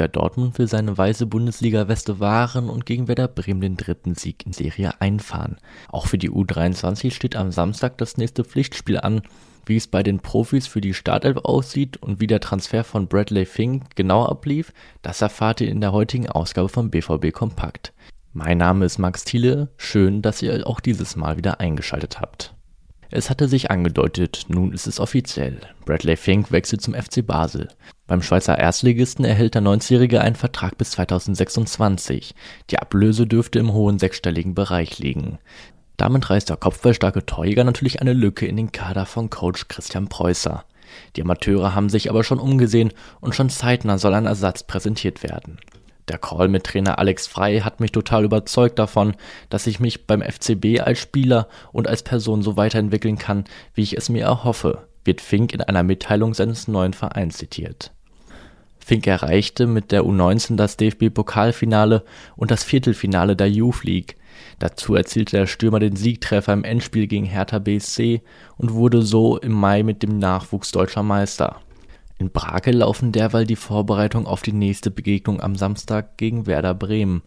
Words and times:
Borussia 0.00 0.08
Dortmund 0.08 0.58
will 0.58 0.66
seine 0.66 0.96
weiße 0.96 1.26
Bundesliga-Weste 1.26 2.20
wahren 2.20 2.70
und 2.70 2.86
gegen 2.86 3.06
Werder 3.06 3.28
Bremen 3.28 3.60
den 3.60 3.76
dritten 3.76 4.14
Sieg 4.14 4.46
in 4.46 4.54
Serie 4.54 4.98
einfahren. 4.98 5.58
Auch 5.90 6.06
für 6.06 6.16
die 6.16 6.30
U23 6.30 7.10
steht 7.10 7.36
am 7.36 7.52
Samstag 7.52 7.98
das 7.98 8.16
nächste 8.16 8.42
Pflichtspiel 8.44 8.98
an. 8.98 9.20
Wie 9.66 9.76
es 9.76 9.88
bei 9.88 10.02
den 10.02 10.20
Profis 10.20 10.66
für 10.66 10.80
die 10.80 10.94
Startelf 10.94 11.36
aussieht 11.36 11.98
und 11.98 12.18
wie 12.18 12.26
der 12.26 12.40
Transfer 12.40 12.82
von 12.82 13.08
Bradley 13.08 13.44
Fink 13.44 13.94
genau 13.94 14.24
ablief, 14.24 14.72
das 15.02 15.20
erfahrt 15.20 15.60
ihr 15.60 15.68
in 15.68 15.82
der 15.82 15.92
heutigen 15.92 16.30
Ausgabe 16.30 16.70
von 16.70 16.90
BVB 16.90 17.30
Kompakt. 17.32 17.92
Mein 18.32 18.56
Name 18.56 18.86
ist 18.86 18.96
Max 18.96 19.24
Thiele, 19.24 19.68
schön, 19.76 20.22
dass 20.22 20.40
ihr 20.40 20.66
auch 20.66 20.80
dieses 20.80 21.14
Mal 21.14 21.36
wieder 21.36 21.60
eingeschaltet 21.60 22.20
habt. 22.20 22.54
Es 23.12 23.28
hatte 23.28 23.48
sich 23.48 23.72
angedeutet, 23.72 24.46
nun 24.48 24.72
ist 24.72 24.86
es 24.86 25.00
offiziell. 25.00 25.60
Bradley 25.84 26.16
Fink 26.16 26.52
wechselt 26.52 26.80
zum 26.80 26.94
FC 26.94 27.26
Basel. 27.26 27.68
Beim 28.06 28.22
Schweizer 28.22 28.56
Erstligisten 28.56 29.24
erhält 29.24 29.56
der 29.56 29.62
90-Jährige 29.62 30.20
einen 30.20 30.36
Vertrag 30.36 30.78
bis 30.78 30.92
2026. 30.92 32.36
Die 32.70 32.78
Ablöse 32.78 33.26
dürfte 33.26 33.58
im 33.58 33.72
hohen 33.72 33.98
sechsstelligen 33.98 34.54
Bereich 34.54 35.00
liegen. 35.00 35.38
Damit 35.96 36.30
reißt 36.30 36.48
der 36.48 36.56
kopfballstarke 36.56 37.26
Torjäger 37.26 37.64
natürlich 37.64 38.00
eine 38.00 38.12
Lücke 38.12 38.46
in 38.46 38.56
den 38.56 38.70
Kader 38.70 39.06
von 39.06 39.28
Coach 39.28 39.66
Christian 39.66 40.08
Preußer. 40.08 40.64
Die 41.16 41.22
Amateure 41.22 41.74
haben 41.74 41.88
sich 41.88 42.10
aber 42.10 42.22
schon 42.22 42.38
umgesehen 42.38 42.92
und 43.20 43.34
schon 43.34 43.50
zeitnah 43.50 43.98
soll 43.98 44.14
ein 44.14 44.26
Ersatz 44.26 44.62
präsentiert 44.62 45.24
werden. 45.24 45.58
Der 46.10 46.18
Call 46.18 46.48
mit 46.48 46.64
Trainer 46.64 46.98
Alex 46.98 47.28
Frei 47.28 47.60
hat 47.60 47.78
mich 47.78 47.92
total 47.92 48.24
überzeugt 48.24 48.80
davon, 48.80 49.14
dass 49.48 49.68
ich 49.68 49.78
mich 49.78 50.08
beim 50.08 50.22
FCB 50.22 50.80
als 50.80 50.98
Spieler 50.98 51.46
und 51.70 51.86
als 51.86 52.02
Person 52.02 52.42
so 52.42 52.56
weiterentwickeln 52.56 53.16
kann, 53.16 53.44
wie 53.74 53.82
ich 53.82 53.96
es 53.96 54.08
mir 54.08 54.24
erhoffe, 54.24 54.88
wird 55.04 55.20
Fink 55.20 55.54
in 55.54 55.60
einer 55.60 55.84
Mitteilung 55.84 56.34
seines 56.34 56.66
neuen 56.66 56.94
Vereins 56.94 57.38
zitiert. 57.38 57.92
Fink 58.80 59.06
erreichte 59.06 59.68
mit 59.68 59.92
der 59.92 60.02
U19 60.02 60.56
das 60.56 60.76
DFB-Pokalfinale 60.76 62.02
und 62.34 62.50
das 62.50 62.64
Viertelfinale 62.64 63.36
der 63.36 63.48
Youth 63.48 63.84
League. 63.84 64.16
Dazu 64.58 64.96
erzielte 64.96 65.36
der 65.36 65.46
Stürmer 65.46 65.78
den 65.78 65.94
Siegtreffer 65.94 66.52
im 66.52 66.64
Endspiel 66.64 67.06
gegen 67.06 67.24
Hertha 67.24 67.60
BSC 67.60 68.20
und 68.56 68.72
wurde 68.72 69.02
so 69.02 69.38
im 69.38 69.52
Mai 69.52 69.84
mit 69.84 70.02
dem 70.02 70.18
Nachwuchs 70.18 70.72
deutscher 70.72 71.04
Meister. 71.04 71.60
In 72.20 72.30
Brake 72.30 72.70
laufen 72.70 73.12
derweil 73.12 73.46
die 73.46 73.56
Vorbereitungen 73.56 74.26
auf 74.26 74.42
die 74.42 74.52
nächste 74.52 74.90
Begegnung 74.90 75.40
am 75.40 75.56
Samstag 75.56 76.18
gegen 76.18 76.46
Werder 76.46 76.74
Bremen. 76.74 77.22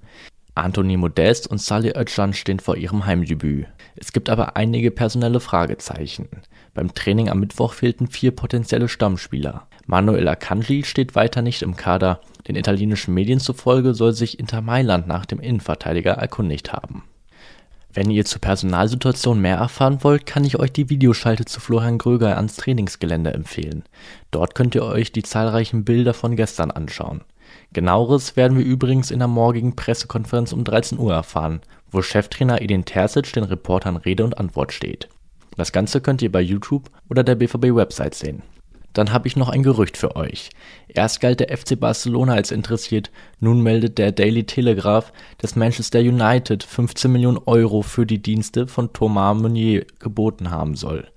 Anthony 0.53 0.97
Modest 0.97 1.47
und 1.47 1.59
Salih 1.59 1.95
Özcan 1.97 2.31
stehen 2.33 2.59
vor 2.59 2.77
ihrem 2.77 3.07
Heimdebüt. 3.07 3.65
Es 3.95 4.13
gibt 4.13 4.29
aber 4.29 4.55
einige 4.55 4.91
personelle 4.91 5.39
Fragezeichen. 5.39 6.29
Beim 6.75 6.93
Training 6.93 7.27
am 7.27 7.39
Mittwoch 7.39 7.73
fehlten 7.73 8.05
vier 8.05 8.35
potenzielle 8.35 8.87
Stammspieler. 8.87 9.67
Manuel 9.87 10.27
Akanji 10.27 10.83
steht 10.83 11.15
weiter 11.15 11.41
nicht 11.41 11.63
im 11.63 11.75
Kader. 11.75 12.21
Den 12.47 12.55
italienischen 12.55 13.15
Medien 13.15 13.39
zufolge 13.39 13.95
soll 13.95 14.13
sich 14.13 14.37
Inter 14.39 14.61
Mailand 14.61 15.07
nach 15.07 15.25
dem 15.25 15.39
Innenverteidiger 15.39 16.11
erkundigt 16.11 16.71
haben. 16.71 17.03
Wenn 17.93 18.09
ihr 18.09 18.25
zur 18.25 18.41
Personalsituation 18.41 19.39
mehr 19.39 19.57
erfahren 19.57 19.99
wollt, 20.01 20.25
kann 20.25 20.43
ich 20.43 20.57
euch 20.57 20.73
die 20.73 20.89
Videoschalte 20.89 21.45
zu 21.45 21.59
Florian 21.59 21.99
Gröger 21.99 22.35
ans 22.37 22.55
Trainingsgelände 22.55 23.31
empfehlen. 23.31 23.83
Dort 24.31 24.55
könnt 24.55 24.73
ihr 24.73 24.83
euch 24.83 25.11
die 25.11 25.21
zahlreichen 25.21 25.85
Bilder 25.85 26.15
von 26.15 26.35
gestern 26.35 26.71
anschauen. 26.71 27.21
Genaueres 27.71 28.35
werden 28.35 28.57
wir 28.57 28.65
übrigens 28.65 29.11
in 29.11 29.19
der 29.19 29.27
morgigen 29.27 29.75
Pressekonferenz 29.75 30.53
um 30.53 30.63
13 30.63 30.97
Uhr 30.97 31.13
erfahren, 31.13 31.61
wo 31.91 32.01
Cheftrainer 32.01 32.61
Edin 32.61 32.85
Terzic 32.85 33.31
den 33.33 33.43
Reportern 33.43 33.97
Rede 33.97 34.23
und 34.23 34.39
Antwort 34.39 34.73
steht. 34.73 35.07
Das 35.55 35.71
Ganze 35.71 36.01
könnt 36.01 36.23
ihr 36.23 36.31
bei 36.31 36.41
YouTube 36.41 36.89
oder 37.09 37.23
der 37.23 37.35
BVB-Website 37.35 38.15
sehen. 38.15 38.41
Dann 38.93 39.11
habe 39.11 39.27
ich 39.27 39.35
noch 39.35 39.49
ein 39.49 39.63
Gerücht 39.63 39.97
für 39.97 40.15
euch. 40.15 40.51
Erst 40.87 41.19
galt 41.19 41.39
der 41.39 41.55
FC 41.55 41.79
Barcelona 41.79 42.33
als 42.33 42.51
interessiert, 42.51 43.11
nun 43.39 43.61
meldet 43.61 43.97
der 43.97 44.11
Daily 44.11 44.43
Telegraph, 44.43 45.11
dass 45.39 45.55
Manchester 45.55 45.99
United 45.99 46.63
15 46.63 47.11
Millionen 47.11 47.39
Euro 47.45 47.81
für 47.81 48.05
die 48.05 48.21
Dienste 48.21 48.67
von 48.67 48.93
Thomas 48.93 49.37
Meunier 49.37 49.85
geboten 49.99 50.51
haben 50.51 50.75
soll. 50.75 51.07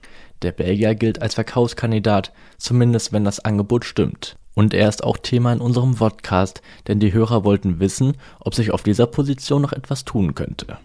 Der 0.42 0.52
Belgier 0.52 0.94
gilt 0.94 1.22
als 1.22 1.34
Verkaufskandidat, 1.34 2.32
zumindest 2.58 3.12
wenn 3.12 3.24
das 3.24 3.40
Angebot 3.40 3.84
stimmt. 3.84 4.36
Und 4.54 4.72
er 4.72 4.88
ist 4.88 5.04
auch 5.04 5.18
Thema 5.18 5.52
in 5.52 5.60
unserem 5.60 5.96
Podcast, 5.96 6.62
denn 6.88 6.98
die 6.98 7.12
Hörer 7.12 7.44
wollten 7.44 7.78
wissen, 7.78 8.16
ob 8.40 8.54
sich 8.54 8.70
auf 8.70 8.82
dieser 8.82 9.06
Position 9.06 9.60
noch 9.60 9.72
etwas 9.72 10.06
tun 10.06 10.34
könnte. 10.34 10.78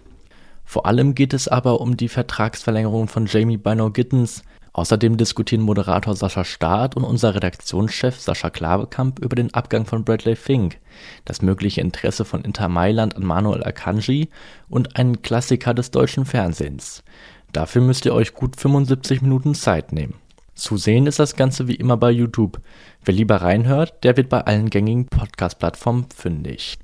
Vor 0.65 0.85
allem 0.85 1.15
geht 1.15 1.33
es 1.33 1.47
aber 1.47 1.81
um 1.81 1.95
die 1.95 2.09
Vertragsverlängerung 2.09 3.07
von 3.07 3.25
Jamie 3.25 3.57
Bino 3.57 3.89
Gittens, 3.91 4.43
Außerdem 4.73 5.17
diskutieren 5.17 5.63
Moderator 5.63 6.15
Sascha 6.15 6.45
Staat 6.45 6.95
und 6.95 7.03
unser 7.03 7.35
Redaktionschef 7.35 8.19
Sascha 8.19 8.49
Klavekamp 8.49 9.19
über 9.19 9.35
den 9.35 9.53
Abgang 9.53 9.85
von 9.85 10.05
Bradley 10.05 10.37
Fink, 10.37 10.77
das 11.25 11.41
mögliche 11.41 11.81
Interesse 11.81 12.23
von 12.23 12.43
Inter 12.43 12.69
Mailand 12.69 13.17
an 13.17 13.25
Manuel 13.25 13.65
Akanji 13.65 14.29
und 14.69 14.95
einen 14.95 15.21
Klassiker 15.21 15.73
des 15.73 15.91
deutschen 15.91 16.25
Fernsehens. 16.25 17.03
Dafür 17.51 17.81
müsst 17.81 18.05
ihr 18.05 18.13
euch 18.13 18.33
gut 18.33 18.55
75 18.55 19.21
Minuten 19.21 19.55
Zeit 19.55 19.91
nehmen. 19.91 20.13
Zu 20.55 20.77
sehen 20.77 21.05
ist 21.05 21.19
das 21.19 21.35
Ganze 21.35 21.67
wie 21.67 21.75
immer 21.75 21.97
bei 21.97 22.11
YouTube. 22.11 22.61
Wer 23.03 23.13
lieber 23.13 23.37
reinhört, 23.37 24.03
der 24.03 24.15
wird 24.15 24.29
bei 24.29 24.41
allen 24.41 24.69
gängigen 24.69 25.07
Podcast-Plattformen 25.07 26.05
fündig. 26.15 26.77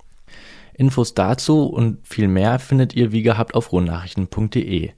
Infos 0.74 1.14
dazu 1.14 1.64
und 1.66 2.06
viel 2.06 2.28
mehr 2.28 2.60
findet 2.60 2.96
ihr 2.96 3.12
wie 3.12 3.24
gehabt 3.24 3.56
auf 3.56 3.72
ruhrnachrichten.de. 3.72 4.92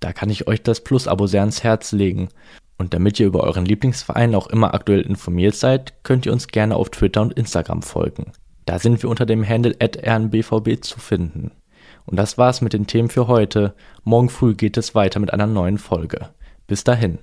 Da 0.00 0.12
kann 0.12 0.30
ich 0.30 0.46
euch 0.46 0.62
das 0.62 0.82
Plus-Abo 0.82 1.26
sehr 1.26 1.40
ans 1.40 1.62
Herz 1.62 1.92
legen. 1.92 2.28
Und 2.76 2.92
damit 2.92 3.20
ihr 3.20 3.26
über 3.26 3.44
euren 3.44 3.64
Lieblingsverein 3.64 4.34
auch 4.34 4.48
immer 4.48 4.74
aktuell 4.74 5.02
informiert 5.02 5.54
seid, 5.54 5.94
könnt 6.02 6.26
ihr 6.26 6.32
uns 6.32 6.48
gerne 6.48 6.76
auf 6.76 6.90
Twitter 6.90 7.22
und 7.22 7.34
Instagram 7.34 7.82
folgen. 7.82 8.32
Da 8.66 8.78
sind 8.78 9.02
wir 9.02 9.10
unter 9.10 9.26
dem 9.26 9.46
Handle 9.46 9.76
rnbvb 9.80 10.80
zu 10.80 10.98
finden. 10.98 11.52
Und 12.06 12.18
das 12.18 12.38
war's 12.38 12.60
mit 12.60 12.72
den 12.72 12.86
Themen 12.86 13.08
für 13.08 13.28
heute. 13.28 13.74
Morgen 14.02 14.28
früh 14.28 14.54
geht 14.54 14.76
es 14.76 14.94
weiter 14.94 15.20
mit 15.20 15.32
einer 15.32 15.46
neuen 15.46 15.78
Folge. 15.78 16.30
Bis 16.66 16.84
dahin. 16.84 17.18